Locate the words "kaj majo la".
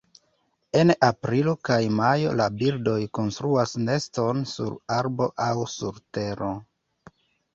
1.67-2.47